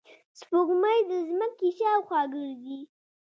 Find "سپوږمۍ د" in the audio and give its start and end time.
0.39-1.11